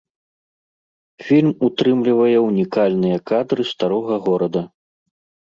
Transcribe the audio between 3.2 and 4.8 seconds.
кадры старога горада.